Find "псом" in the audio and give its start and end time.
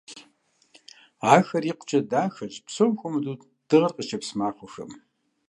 2.65-2.91